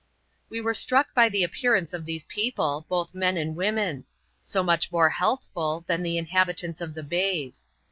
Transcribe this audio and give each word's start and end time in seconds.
We 0.49 0.61
were 0.61 0.73
struck 0.73 1.13
by 1.13 1.29
the 1.29 1.43
appearance 1.43 1.93
of 1.93 2.05
these 2.05 2.25
people, 2.25 2.87
both 2.89 3.13
men 3.13 3.37
and 3.37 3.55
women; 3.55 4.05
so 4.41 4.63
much 4.63 4.91
more 4.91 5.09
healthful 5.11 5.85
than 5.85 6.01
the 6.01 6.17
inhabitants 6.17 6.81
of 6.81 6.95
the 6.95 7.03
bays. 7.03 7.67